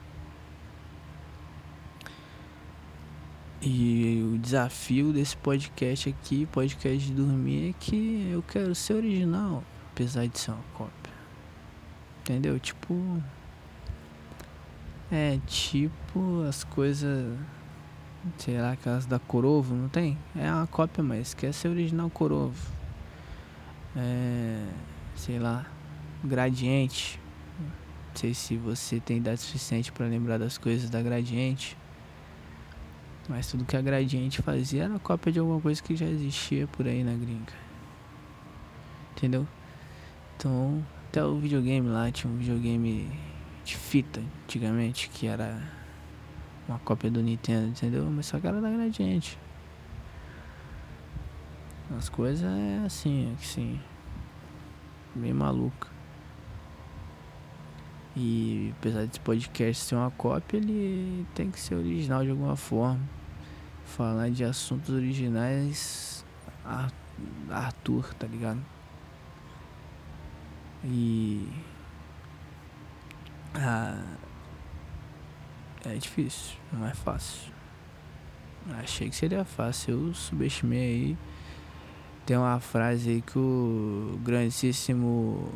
E 3.64 4.28
o 4.34 4.40
desafio 4.40 5.14
desse 5.14 5.38
podcast 5.38 6.10
aqui, 6.10 6.48
podcast 6.48 7.06
de 7.06 7.14
dormir, 7.14 7.70
é 7.70 7.74
que 7.80 8.28
eu 8.32 8.42
quero 8.42 8.74
ser 8.74 8.96
original, 8.96 9.64
apesar 9.92 10.26
de 10.26 10.40
ser 10.40 10.50
uma 10.50 10.64
cópia. 10.74 11.14
Entendeu? 12.22 12.60
Tipo. 12.60 13.22
É 15.12 15.38
tipo 15.46 16.42
as 16.50 16.64
coisas. 16.64 17.38
Sei 18.40 18.60
lá, 18.60 18.72
aquelas 18.72 19.06
da 19.06 19.20
Corovo, 19.20 19.76
não 19.76 19.90
tem? 19.90 20.18
É 20.36 20.52
uma 20.52 20.66
cópia, 20.66 21.04
mas 21.04 21.36
quer 21.36 21.54
ser 21.54 21.68
original 21.68 22.10
Corovo. 22.10 22.68
É. 23.96 24.66
Sei 25.16 25.38
lá. 25.38 25.68
Gradiente. 26.24 27.20
Não 27.60 28.16
sei 28.16 28.34
se 28.34 28.58
você 28.58 29.00
tem 29.00 29.18
idade 29.18 29.40
suficiente 29.40 29.92
para 29.92 30.08
lembrar 30.08 30.40
das 30.40 30.58
coisas 30.58 30.90
da 30.90 31.00
Gradiente. 31.00 31.78
Mas 33.30 33.48
tudo 33.48 33.66
que 33.66 33.78
a 33.78 33.82
Gradiente 33.82 34.42
fazia 34.42 34.86
era 34.86 35.00
cópia 35.00 35.32
de 35.32 35.40
alguma 35.40 35.62
coisa 35.62 35.82
que 35.82 35.96
já 35.96 36.06
existia 36.06 36.68
por 36.68 36.88
aí 36.88 37.04
na 37.04 37.14
gringa. 37.14 37.54
Entendeu? 39.16 39.48
Então, 40.36 40.84
até 41.08 41.24
o 41.24 41.38
videogame 41.38 41.88
lá 41.88 42.12
tinha 42.12 42.32
um 42.32 42.38
videogame 42.38 43.12
de 43.64 43.78
fita 43.78 44.22
antigamente 44.44 45.10
que 45.10 45.28
era 45.28 45.62
uma 46.68 46.80
cópia 46.80 47.12
do 47.12 47.22
Nintendo, 47.22 47.68
entendeu? 47.68 48.06
Mas 48.10 48.26
só 48.26 48.40
que 48.40 48.48
era 48.48 48.60
da 48.60 48.70
Gradiente. 48.70 49.38
As 51.98 52.10
coisas 52.10 52.44
é 52.44 52.86
assim, 52.86 53.32
é 53.32 53.36
que 53.36 53.46
sim. 53.46 53.80
Meio 55.16 55.36
maluca. 55.36 55.90
E 58.16 58.74
apesar 58.78 59.06
desse 59.06 59.20
podcast 59.20 59.86
ser 59.86 59.96
uma 59.96 60.12
cópia, 60.12 60.58
ele 60.58 61.26
tem 61.34 61.50
que 61.50 61.60
ser 61.60 61.76
original 61.76 62.24
de 62.24 62.30
alguma 62.30 62.56
forma 62.56 63.00
falar 63.86 64.30
de 64.30 64.44
assuntos 64.44 64.90
originais 64.94 66.26
Arthur, 67.50 68.14
tá 68.16 68.28
ligado? 68.28 68.62
E 70.84 71.48
ah, 73.54 74.02
é 75.86 75.96
difícil, 75.96 76.58
não 76.72 76.86
é 76.88 76.94
fácil. 76.94 77.52
Achei 78.80 79.10
que 79.10 79.16
seria 79.16 79.44
fácil, 79.44 80.08
eu 80.08 80.14
subestimei 80.14 80.80
aí. 80.80 81.18
Tem 82.26 82.38
uma 82.38 82.60
frase 82.60 83.10
aí 83.10 83.22
que 83.22 83.38
o 83.38 84.20
grandíssimo 84.24 85.52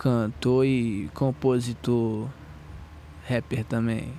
cantor 0.00 0.64
e 0.64 1.08
compositor 1.14 2.28
rapper 3.28 3.64
também, 3.64 4.12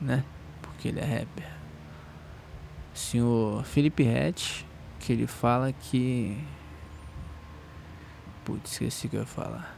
né? 0.00 0.24
Porque 0.62 0.88
ele 0.88 1.00
é 1.00 1.04
rapper 1.04 1.54
senhor 2.94 3.64
Felipe 3.64 4.04
Rett, 4.04 4.64
que 5.00 5.12
ele 5.12 5.26
fala 5.26 5.72
que. 5.72 6.38
Putz, 8.44 8.72
esqueci 8.72 9.06
o 9.06 9.10
que 9.10 9.16
eu 9.16 9.20
ia 9.20 9.26
falar. 9.26 9.76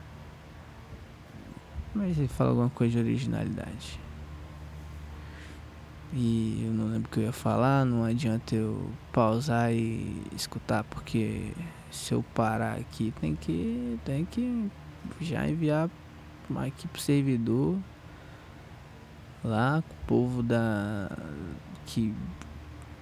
Mas 1.95 2.19
ele 2.19 2.29
fala 2.29 2.51
alguma 2.51 2.69
coisa 2.69 2.93
de 2.93 2.99
originalidade. 2.99 3.99
E 6.13 6.63
eu 6.65 6.73
não 6.73 6.87
lembro 6.87 7.09
o 7.09 7.13
que 7.13 7.21
eu 7.21 7.25
ia 7.25 7.33
falar, 7.33 7.85
não 7.85 8.05
adianta 8.05 8.55
eu 8.55 8.91
pausar 9.13 9.73
e 9.73 10.23
escutar, 10.35 10.85
porque 10.85 11.53
se 11.91 12.13
eu 12.13 12.23
parar 12.35 12.77
aqui 12.77 13.13
tem 13.21 13.35
que. 13.35 13.99
tem 14.05 14.25
que 14.25 14.71
já 15.21 15.49
enviar 15.49 15.91
aqui 16.57 16.87
pro 16.89 17.01
servidor 17.01 17.77
lá 19.43 19.83
com 19.83 19.95
o 19.95 20.07
povo 20.07 20.43
da. 20.43 21.11
que 21.87 22.15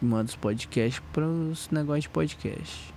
manda 0.01 0.25
os 0.25 0.37
podcasts 0.37 1.03
para 1.13 1.27
os 1.27 1.71
negócios 1.71 2.05
de 2.05 2.11
podcast. 2.11 2.95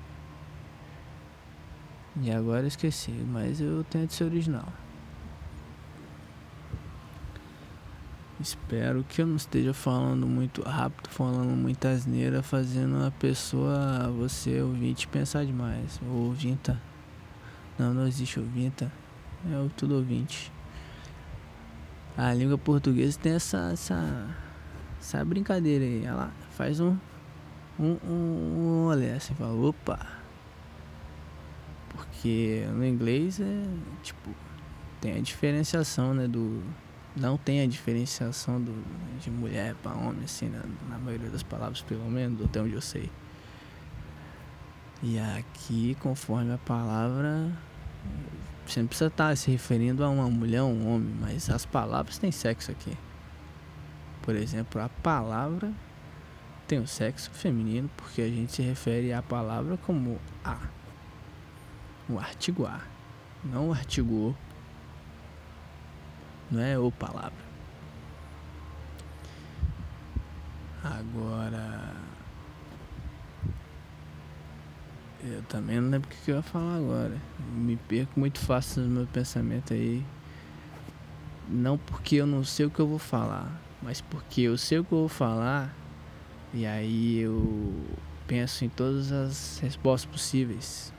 E 2.21 2.31
agora 2.31 2.63
eu 2.63 2.67
esqueci, 2.67 3.11
mas 3.11 3.61
eu 3.61 3.83
tento 3.83 4.13
ser 4.13 4.25
original. 4.25 4.67
Espero 8.39 9.03
que 9.03 9.21
eu 9.21 9.25
não 9.25 9.35
esteja 9.35 9.73
falando 9.73 10.27
muito 10.27 10.61
rápido, 10.61 11.09
falando 11.09 11.55
muita 11.55 11.89
asneira, 11.89 12.43
fazendo 12.43 13.03
a 13.03 13.11
pessoa, 13.11 14.11
você 14.15 14.61
ouvinte, 14.61 15.07
pensar 15.07 15.43
demais. 15.43 15.99
Ou 16.07 16.27
ouvinta. 16.27 16.79
Não, 17.77 17.93
não 17.93 18.07
existe 18.07 18.39
ouvinta. 18.39 18.91
É 19.51 19.57
o 19.57 19.69
tudo 19.69 19.95
ouvinte. 19.95 20.51
A 22.17 22.33
língua 22.33 22.57
portuguesa 22.57 23.19
tem 23.19 23.33
essa, 23.33 23.69
essa, 23.71 24.35
essa 24.99 25.23
brincadeira 25.23 25.85
aí. 25.85 26.03
Ela 26.03 26.31
faz 26.51 26.79
um, 26.79 26.97
um, 27.79 27.97
um, 28.03 28.87
um 28.87 29.15
assim, 29.15 29.35
fala, 29.35 29.53
opa. 29.53 29.99
Porque 31.89 32.65
no 32.73 32.85
inglês 32.85 33.39
é 33.39 33.63
tipo, 34.01 34.31
tem 34.99 35.13
a 35.13 35.21
diferenciação, 35.21 36.13
né, 36.13 36.27
do... 36.27 36.63
Não 37.15 37.37
tem 37.37 37.61
a 37.61 37.67
diferenciação 37.67 38.61
do, 38.61 38.83
de 39.19 39.31
mulher 39.31 39.75
para 39.81 39.91
homem, 39.93 40.23
assim, 40.23 40.49
na, 40.49 40.61
na 40.89 40.99
maioria 40.99 41.29
das 41.29 41.41
palavras, 41.41 41.81
pelo 41.81 42.09
menos, 42.09 42.43
até 42.43 42.61
onde 42.61 42.73
eu 42.73 42.81
sei. 42.81 43.09
E 45.03 45.19
aqui, 45.19 45.95
conforme 45.99 46.53
a 46.53 46.57
palavra, 46.57 47.51
você 48.65 48.79
não 48.79 48.87
precisa 48.87 49.07
estar 49.07 49.37
se 49.37 49.51
referindo 49.51 50.03
a 50.03 50.09
uma 50.09 50.27
mulher 50.29 50.63
ou 50.63 50.71
um 50.71 50.95
homem, 50.95 51.15
mas 51.21 51.49
as 51.49 51.65
palavras 51.65 52.17
têm 52.17 52.31
sexo 52.31 52.71
aqui. 52.71 52.97
Por 54.23 54.35
exemplo, 54.35 54.81
a 54.81 54.89
palavra 54.89 55.71
tem 56.67 56.79
o 56.79 56.87
sexo 56.87 57.29
feminino, 57.31 57.89
porque 57.95 58.21
a 58.21 58.27
gente 58.27 58.51
se 58.51 58.61
refere 58.61 59.13
à 59.13 59.21
palavra 59.21 59.77
como 59.77 60.19
a. 60.43 60.57
O 62.09 62.17
artigo 62.17 62.65
a, 62.65 62.81
não 63.43 63.69
o 63.69 63.73
artigo 63.73 64.13
o. 64.13 64.35
Não 66.49 66.61
é 66.61 66.77
o 66.77 66.91
palavra. 66.91 67.45
Agora. 70.83 72.06
Eu 75.23 75.41
também 75.43 75.81
não 75.81 75.89
lembro 75.89 76.07
o 76.07 76.23
que 76.23 76.29
eu 76.29 76.35
ia 76.35 76.41
falar 76.41 76.75
agora. 76.75 77.17
Me 77.53 77.75
perco 77.75 78.19
muito 78.19 78.39
fácil 78.39 78.83
no 78.83 78.89
meu 78.89 79.07
pensamento 79.07 79.73
aí. 79.73 80.05
Não 81.49 81.77
porque 81.77 82.17
eu 82.17 82.27
não 82.27 82.43
sei 82.43 82.65
o 82.65 82.69
que 82.69 82.79
eu 82.79 82.87
vou 82.87 82.99
falar, 82.99 83.51
mas 83.81 84.01
porque 84.01 84.41
eu 84.41 84.57
sei 84.57 84.79
o 84.79 84.83
que 84.83 84.91
eu 84.91 84.99
vou 84.99 85.07
falar 85.07 85.73
e 86.53 86.65
aí 86.65 87.19
eu 87.19 87.73
penso 88.27 88.65
em 88.65 88.69
todas 88.69 89.11
as 89.11 89.59
respostas 89.59 90.11
possíveis. 90.11 90.93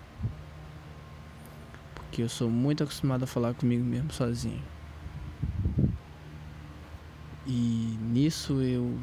Porque 1.95 2.23
eu 2.23 2.29
sou 2.29 2.51
muito 2.51 2.83
acostumado 2.83 3.23
a 3.23 3.27
falar 3.27 3.55
comigo 3.55 3.85
mesmo 3.85 4.13
sozinho. 4.13 4.63
E 7.47 7.97
nisso 8.03 8.61
eu 8.63 8.99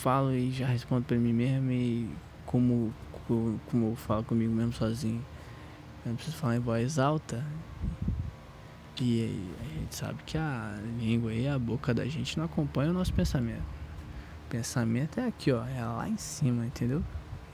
falo 0.00 0.32
e 0.32 0.50
já 0.50 0.66
respondo 0.66 1.04
para 1.04 1.16
mim 1.16 1.32
mesmo 1.32 1.70
e 1.70 2.08
como 2.54 2.94
como 3.66 3.90
eu 3.90 3.96
falo 3.96 4.22
comigo 4.22 4.54
mesmo 4.54 4.72
sozinho. 4.72 5.24
Eu 6.04 6.10
não 6.10 6.14
preciso 6.14 6.36
falar 6.36 6.54
em 6.54 6.60
voz 6.60 7.00
alta. 7.00 7.44
E 9.00 9.44
a 9.60 9.64
gente 9.80 9.96
sabe 9.96 10.22
que 10.24 10.38
a 10.38 10.78
língua 11.00 11.34
e 11.34 11.48
a 11.48 11.58
boca 11.58 11.92
da 11.92 12.04
gente 12.06 12.38
não 12.38 12.44
acompanha 12.44 12.90
o 12.90 12.94
nosso 12.94 13.12
pensamento. 13.12 13.64
O 14.46 14.50
pensamento 14.50 15.18
é 15.18 15.26
aqui, 15.26 15.50
ó, 15.50 15.64
é 15.64 15.84
lá 15.84 16.08
em 16.08 16.16
cima, 16.16 16.64
entendeu? 16.64 17.02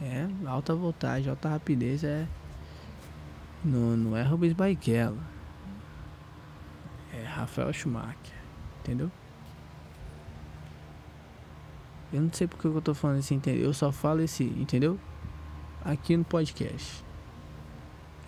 É 0.02 0.28
alta 0.44 0.74
voltagem, 0.74 1.30
alta 1.30 1.48
rapidez, 1.48 2.04
é. 2.04 2.26
Não, 3.64 3.96
não 3.96 4.14
é 4.14 4.22
Rubens 4.22 4.52
Barrichello. 4.52 5.18
É 7.14 7.22
Rafael 7.22 7.72
Schumacher, 7.72 8.36
entendeu? 8.80 9.10
Eu 12.12 12.20
não 12.22 12.32
sei 12.32 12.46
porque 12.46 12.66
eu 12.66 12.80
tô 12.80 12.94
falando 12.94 13.18
assim, 13.18 13.36
entendeu? 13.36 13.64
Eu 13.64 13.72
só 13.72 13.92
falo 13.92 14.20
esse, 14.20 14.44
entendeu? 14.44 14.98
aqui 15.84 16.16
no 16.16 16.24
podcast. 16.24 17.04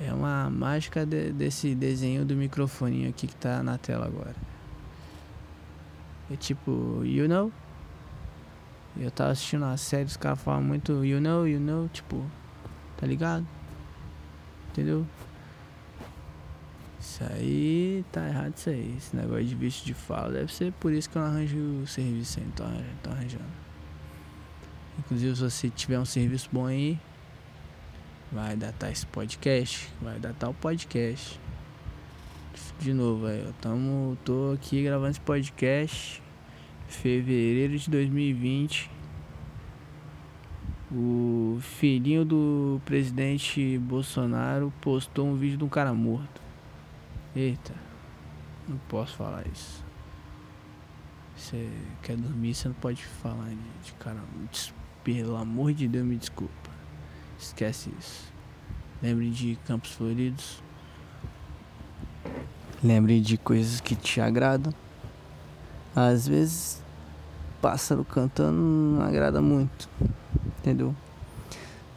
É 0.00 0.12
uma 0.12 0.50
mágica 0.50 1.06
de, 1.06 1.32
desse 1.32 1.74
desenho 1.74 2.24
do 2.24 2.34
microfoninho 2.34 3.08
aqui 3.10 3.26
que 3.26 3.36
tá 3.36 3.62
na 3.62 3.78
tela 3.78 4.06
agora. 4.06 4.34
É 6.30 6.36
tipo, 6.36 7.02
you 7.04 7.28
know? 7.28 7.52
Eu 8.98 9.10
tava 9.10 9.30
assistindo 9.30 9.62
uma 9.62 9.76
série, 9.76 10.04
os 10.04 10.16
caras 10.16 10.40
falam 10.40 10.62
muito 10.62 11.04
you 11.04 11.20
know, 11.20 11.46
you 11.46 11.60
know, 11.60 11.88
tipo, 11.88 12.24
tá 12.96 13.06
ligado? 13.06 13.46
Entendeu? 14.70 15.06
Isso 17.00 17.22
aí 17.24 18.04
tá 18.12 18.26
errado 18.26 18.54
isso 18.56 18.70
aí. 18.70 18.94
Esse 18.96 19.16
negócio 19.16 19.44
de 19.44 19.54
bicho 19.54 19.84
de 19.84 19.94
fala. 19.94 20.32
Deve 20.32 20.52
ser 20.52 20.72
por 20.74 20.92
isso 20.92 21.08
que 21.08 21.16
eu 21.16 21.22
arranjo 21.22 21.58
o 21.82 21.86
serviço 21.86 22.40
aí, 22.40 22.46
tô, 22.54 22.64
tô 23.02 23.10
arranjando. 23.10 23.71
Inclusive 24.98 25.36
se 25.36 25.42
você 25.42 25.70
tiver 25.70 25.98
um 25.98 26.04
serviço 26.04 26.48
bom 26.52 26.66
aí, 26.66 26.98
vai 28.30 28.56
datar 28.56 28.90
esse 28.90 29.06
podcast, 29.06 29.88
vai 30.00 30.18
datar 30.18 30.50
o 30.50 30.54
podcast. 30.54 31.40
De 32.78 32.92
novo, 32.92 33.28
eu 33.28 33.52
tamo, 33.60 34.18
tô 34.24 34.52
aqui 34.54 34.82
gravando 34.82 35.12
esse 35.12 35.20
podcast 35.20 36.22
fevereiro 36.88 37.78
de 37.78 37.90
2020. 37.90 38.90
O 40.90 41.58
filhinho 41.60 42.24
do 42.24 42.80
presidente 42.84 43.78
Bolsonaro 43.78 44.72
postou 44.80 45.26
um 45.26 45.34
vídeo 45.34 45.56
de 45.56 45.64
um 45.64 45.68
cara 45.68 45.94
morto. 45.94 46.40
Eita, 47.34 47.74
não 48.68 48.76
posso 48.88 49.16
falar 49.16 49.46
isso. 49.46 49.82
Você 51.34 51.70
quer 52.02 52.16
dormir, 52.16 52.54
você 52.54 52.68
não 52.68 52.74
pode 52.74 53.02
falar 53.04 53.48
de 53.82 53.92
cara. 53.94 54.20
Pelo 55.04 55.36
amor 55.36 55.72
de 55.72 55.88
Deus, 55.88 56.04
me 56.04 56.16
desculpa. 56.16 56.70
Esquece 57.38 57.90
isso. 57.98 58.32
Lembre 59.02 59.30
de 59.30 59.58
Campos 59.66 59.92
Floridos. 59.92 60.62
Lembre 62.82 63.20
de 63.20 63.36
coisas 63.36 63.80
que 63.80 63.96
te 63.96 64.20
agradam. 64.20 64.72
Às 65.94 66.26
vezes, 66.26 66.82
pássaro 67.60 68.04
cantando 68.04 68.58
não 68.58 69.02
agrada 69.02 69.42
muito. 69.42 69.88
Entendeu? 70.58 70.94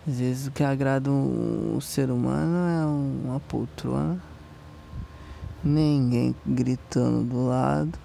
Às 0.07 0.19
vezes 0.19 0.47
o 0.47 0.51
que 0.51 0.63
agrada 0.63 1.09
um 1.09 1.79
ser 1.81 2.11
humano 2.11 2.57
é 2.67 2.85
uma 3.27 3.39
poltrona, 3.39 4.21
ninguém 5.63 6.35
gritando 6.45 7.23
do 7.23 7.47
lado 7.47 7.97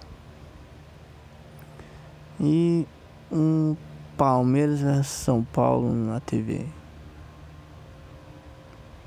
e 2.39 2.87
um 3.31 3.75
Palmeiras 4.21 4.81
versus 4.81 5.07
São 5.07 5.43
Paulo 5.43 5.91
na 5.91 6.19
TV. 6.19 6.67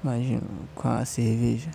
Imagina, 0.03 0.43
com 0.75 0.89
a 0.89 1.05
cerveja 1.05 1.71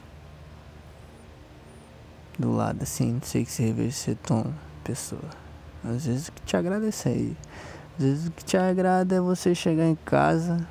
do 2.38 2.52
lado 2.52 2.84
assim, 2.84 3.14
não 3.14 3.22
sei 3.22 3.46
que 3.46 3.52
cerveja 3.54 3.94
você 3.94 4.16
toma, 4.16 4.54
pessoa. 4.84 5.24
Às 5.86 6.06
vezes 6.06 6.28
o 6.28 6.34
que 6.34 6.42
te 6.42 6.58
é 6.58 6.90
isso 6.90 7.08
aí. 7.08 7.38
Às 7.98 8.04
vezes 8.04 8.28
o 8.28 8.32
que 8.32 8.44
te 8.44 8.58
agrada 8.58 9.16
é 9.16 9.22
você 9.22 9.56
chegar 9.56 9.86
em 9.86 9.96
casa, 9.96 10.68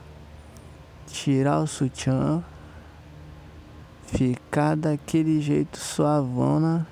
tirar 1.07 1.61
o 1.61 1.67
sutiã, 1.67 2.45
ficar 4.09 4.77
daquele 4.77 5.41
jeito 5.41 5.79
suavona 5.79 6.87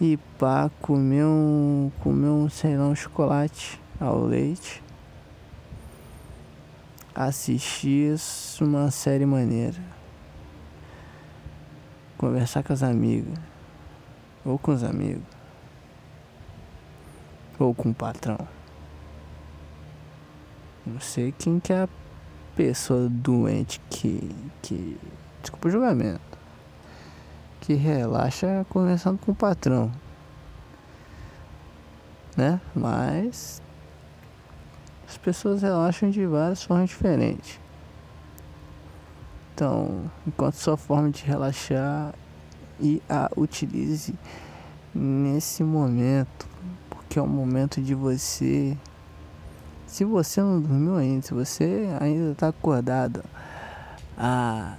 e 0.00 0.16
pá, 0.38 0.70
comer 0.80 1.26
um, 1.26 1.92
comer 2.02 2.28
um, 2.28 2.48
sei 2.48 2.74
lá, 2.74 2.86
um 2.86 2.94
chocolate 2.94 3.78
ao 4.00 4.24
leite 4.24 4.82
assistir 7.14 8.14
uma 8.60 8.92
série 8.92 9.26
maneira, 9.26 9.76
conversar 12.16 12.62
com 12.62 12.72
as 12.72 12.80
amigas, 12.80 13.36
ou 14.44 14.56
com 14.56 14.72
os 14.72 14.84
amigos, 14.84 15.24
ou 17.58 17.74
com 17.74 17.90
o 17.90 17.94
patrão. 17.94 18.38
Não 20.86 21.00
sei 21.00 21.32
quem 21.32 21.58
que 21.58 21.72
é 21.72 21.82
a 21.82 21.88
pessoa 22.54 23.08
doente 23.08 23.80
que, 23.90 24.30
que 24.62 24.96
desculpa 25.42 25.66
o 25.66 25.70
julgamento, 25.72 26.38
que 27.60 27.74
relaxa 27.74 28.64
conversando 28.68 29.18
com 29.18 29.32
o 29.32 29.34
patrão, 29.34 29.90
né? 32.36 32.60
Mas 32.76 33.60
as 35.08 35.16
pessoas 35.16 35.62
relaxam 35.62 36.10
de 36.10 36.26
várias 36.26 36.62
formas 36.62 36.90
diferentes. 36.90 37.58
Então, 39.54 40.10
enquanto 40.26 40.54
sua 40.54 40.76
forma 40.76 41.10
de 41.10 41.24
relaxar 41.24 42.14
e 42.78 43.02
a 43.08 43.30
utilize 43.34 44.14
nesse 44.94 45.64
momento, 45.64 46.46
porque 46.90 47.18
é 47.18 47.22
o 47.22 47.26
momento 47.26 47.80
de 47.80 47.94
você. 47.94 48.76
Se 49.86 50.04
você 50.04 50.42
não 50.42 50.60
dormiu 50.60 50.96
ainda, 50.96 51.22
se 51.22 51.32
você 51.32 51.88
ainda 51.98 52.32
está 52.32 52.48
acordado 52.48 53.24
a 54.16 54.76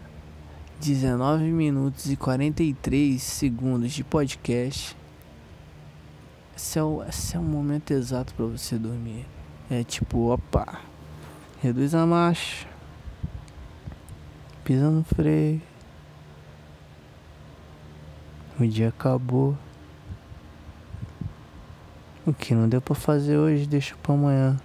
19 0.80 1.46
minutos 1.46 2.10
e 2.10 2.16
43 2.16 3.22
segundos 3.22 3.92
de 3.92 4.04
podcast, 4.04 4.96
esse 6.56 6.78
é 6.78 6.84
o, 6.84 7.04
esse 7.04 7.36
é 7.36 7.40
o 7.40 7.44
momento 7.44 7.92
exato 7.92 8.34
para 8.36 8.46
você 8.46 8.78
dormir. 8.78 9.26
É 9.72 9.84
tipo, 9.84 10.32
opa, 10.32 10.80
reduz 11.62 11.94
a 11.94 12.04
marcha, 12.04 12.66
pisa 14.64 14.90
no 14.90 15.04
freio. 15.04 15.62
O 18.60 18.66
dia 18.66 18.90
acabou. 18.90 19.56
O 22.26 22.34
que 22.34 22.56
não 22.56 22.68
deu 22.68 22.82
pra 22.82 22.96
fazer 22.96 23.38
hoje, 23.38 23.68
deixa 23.68 23.96
pra 24.02 24.16
amanhã. 24.16 24.60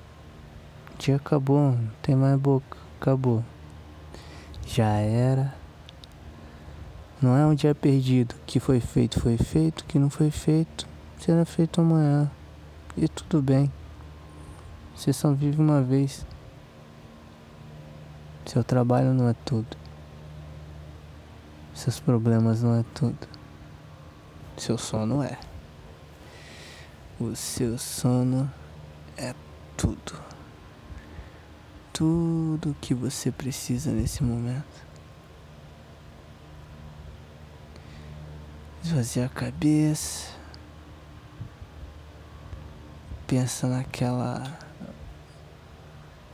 O 0.94 0.98
dia 0.98 1.16
acabou, 1.16 1.72
não 1.72 1.90
tem 2.00 2.16
mais 2.16 2.40
boca. 2.40 2.78
Acabou. 2.98 3.44
Já 4.66 4.88
era. 4.88 5.54
Não 7.20 7.36
é 7.36 7.44
um 7.44 7.54
dia 7.54 7.74
perdido. 7.74 8.34
que 8.46 8.58
foi 8.58 8.80
feito, 8.80 9.20
foi 9.20 9.36
feito. 9.36 9.84
que 9.84 9.98
não 9.98 10.08
foi 10.08 10.30
feito, 10.30 10.88
será 11.20 11.44
feito 11.44 11.82
amanhã. 11.82 12.30
E 12.96 13.06
tudo 13.06 13.42
bem. 13.42 13.70
Você 14.94 15.12
só 15.12 15.32
vive 15.32 15.60
uma 15.60 15.82
vez. 15.82 16.24
Seu 18.46 18.62
trabalho 18.62 19.12
não 19.12 19.28
é 19.28 19.34
tudo. 19.44 19.76
Seus 21.74 21.98
problemas 21.98 22.62
não 22.62 22.78
é 22.78 22.84
tudo. 22.94 23.26
Seu 24.56 24.78
sono 24.78 25.22
é. 25.22 25.38
O 27.18 27.34
seu 27.34 27.76
sono 27.76 28.50
é 29.16 29.34
tudo. 29.76 30.22
Tudo 31.92 32.76
que 32.80 32.94
você 32.94 33.32
precisa 33.32 33.90
nesse 33.90 34.22
momento. 34.22 34.84
Esvaziar 38.84 39.26
a 39.26 39.28
cabeça. 39.28 40.30
Pensa 43.26 43.66
naquela. 43.66 44.63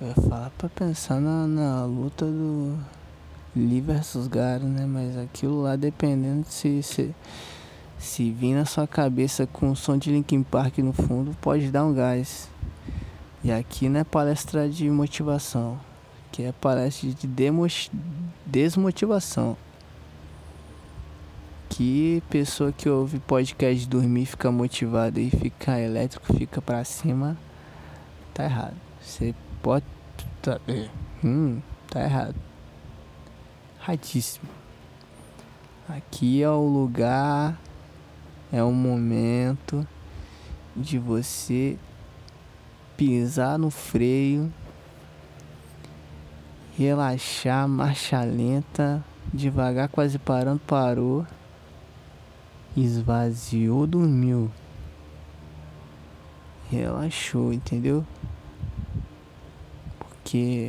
Eu 0.00 0.08
ia 0.08 0.14
falar 0.14 0.50
pra 0.56 0.68
pensar 0.68 1.20
na, 1.20 1.46
na 1.46 1.84
luta 1.84 2.24
do 2.24 2.78
Lee 3.54 3.80
versus 3.80 4.26
Garo, 4.26 4.64
né? 4.64 4.86
Mas 4.86 5.16
aquilo 5.18 5.62
lá 5.62 5.76
dependendo 5.76 6.46
se, 6.46 6.82
se 6.82 7.14
se 8.00 8.30
vir 8.30 8.54
na 8.54 8.64
sua 8.64 8.86
cabeça 8.86 9.46
com 9.46 9.70
o 9.70 9.76
som 9.76 9.98
de 9.98 10.10
Linkin 10.10 10.42
Park 10.42 10.78
no 10.78 10.92
fundo, 10.92 11.36
pode 11.42 11.70
dar 11.70 11.84
um 11.84 11.92
gás. 11.92 12.48
E 13.44 13.52
aqui 13.52 13.90
não 13.90 14.00
é 14.00 14.04
palestra 14.04 14.68
de 14.70 14.88
motivação, 14.88 15.78
que 16.32 16.42
é 16.42 16.52
palestra 16.52 17.10
de 17.10 17.28
desmotivação. 18.46 19.54
Que 21.68 22.22
pessoa 22.30 22.72
que 22.72 22.88
ouve 22.88 23.18
podcast 23.18 23.86
dormir 23.86 24.24
fica 24.24 24.50
motivada 24.50 25.20
e 25.20 25.30
fica 25.30 25.78
elétrico, 25.78 26.34
fica 26.34 26.60
pra 26.62 26.82
cima, 26.84 27.36
tá 28.32 28.44
errado. 28.44 28.76
Você 29.00 29.34
pode. 29.62 29.84
Tá, 30.42 30.60
é, 30.66 30.88
hum, 31.24 31.60
tá 31.88 32.02
errado. 32.02 32.36
Radíssimo. 33.80 34.48
Aqui 35.88 36.42
é 36.42 36.48
o 36.48 36.66
lugar 36.66 37.58
é 38.52 38.62
o 38.62 38.72
momento 38.72 39.86
de 40.74 40.98
você 40.98 41.78
pisar 42.96 43.58
no 43.58 43.70
freio, 43.70 44.52
relaxar, 46.76 47.68
marcha 47.68 48.22
lenta, 48.24 49.04
devagar, 49.32 49.88
quase 49.88 50.18
parando, 50.18 50.60
parou, 50.66 51.24
esvaziou, 52.76 53.86
dormiu, 53.86 54.50
relaxou, 56.70 57.52
entendeu? 57.52 58.04
Porque 60.30 60.68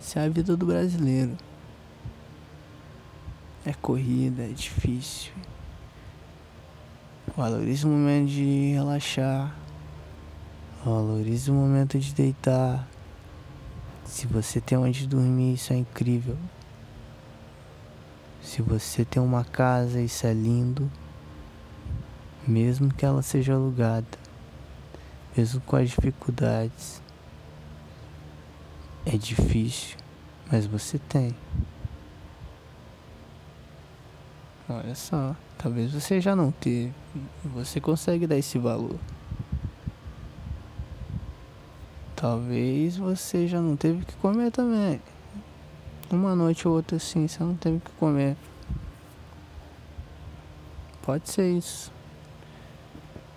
isso 0.00 0.18
é 0.18 0.24
a 0.24 0.28
vida 0.28 0.56
do 0.56 0.66
brasileiro. 0.66 1.36
É 3.64 3.72
corrida, 3.72 4.42
é 4.42 4.48
difícil. 4.48 5.32
Valorize 7.36 7.86
o 7.86 7.88
momento 7.88 8.30
de 8.30 8.72
relaxar. 8.72 9.54
Valorize 10.84 11.48
o 11.52 11.54
momento 11.54 12.00
de 12.00 12.12
deitar. 12.12 12.84
Se 14.04 14.26
você 14.26 14.60
tem 14.60 14.76
onde 14.76 15.06
dormir, 15.06 15.54
isso 15.54 15.72
é 15.72 15.76
incrível. 15.76 16.36
Se 18.42 18.60
você 18.60 19.04
tem 19.04 19.22
uma 19.22 19.44
casa, 19.44 20.00
isso 20.00 20.26
é 20.26 20.32
lindo. 20.32 20.90
Mesmo 22.44 22.92
que 22.92 23.06
ela 23.06 23.22
seja 23.22 23.54
alugada. 23.54 24.18
Mesmo 25.36 25.60
com 25.60 25.76
as 25.76 25.90
dificuldades. 25.90 27.03
É 29.06 29.18
difícil, 29.18 29.98
mas 30.50 30.66
você 30.66 30.98
tem. 30.98 31.34
Olha 34.66 34.94
só, 34.94 35.36
talvez 35.58 35.92
você 35.92 36.22
já 36.22 36.34
não 36.34 36.50
teve. 36.50 36.90
Você 37.44 37.82
consegue 37.82 38.26
dar 38.26 38.38
esse 38.38 38.58
valor. 38.58 38.98
Talvez 42.16 42.96
você 42.96 43.46
já 43.46 43.60
não 43.60 43.76
teve 43.76 44.06
que 44.06 44.14
comer 44.16 44.50
também. 44.50 45.02
Uma 46.10 46.34
noite 46.34 46.66
ou 46.66 46.74
outra 46.74 46.96
assim, 46.96 47.28
você 47.28 47.44
não 47.44 47.54
teve 47.54 47.80
que 47.80 47.90
comer. 47.92 48.38
Pode 51.02 51.28
ser 51.28 51.52
isso. 51.52 51.92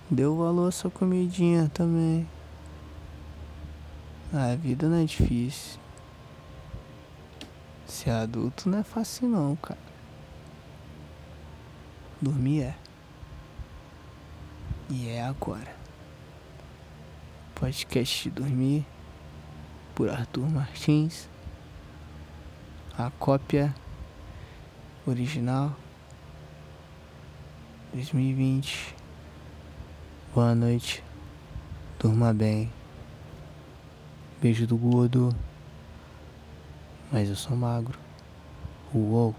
Deu 0.10 0.38
valor 0.38 0.70
à 0.70 0.72
sua 0.72 0.90
comidinha 0.90 1.70
também. 1.74 2.26
Ah, 4.40 4.52
a 4.52 4.56
vida 4.56 4.88
não 4.88 5.02
é 5.02 5.04
difícil. 5.04 5.80
Ser 7.88 8.12
adulto 8.12 8.70
não 8.70 8.78
é 8.78 8.84
fácil 8.84 9.28
não, 9.28 9.56
cara. 9.56 9.80
Dormir 12.22 12.62
é. 12.62 12.76
E 14.92 15.10
é 15.10 15.24
agora. 15.24 15.76
Podcast 17.56 18.30
Dormir 18.30 18.86
por 19.96 20.08
Arthur 20.08 20.48
Martins. 20.48 21.28
A 22.96 23.10
cópia 23.10 23.74
original 25.08 25.76
2020. 27.92 28.96
Boa 30.32 30.54
noite. 30.54 31.04
Durma 31.98 32.32
bem. 32.36 32.77
Beijo 34.42 34.68
do 34.68 34.78
gordo. 34.78 35.36
Mas 37.12 37.28
eu 37.30 37.36
sou 37.36 37.58
magro. 37.58 37.98
Uou. 38.94 39.34